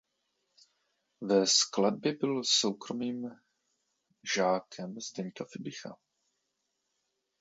[1.21, 3.29] Ve skladbě byl soukromým
[4.35, 5.95] žákem Zdeňka Fibicha.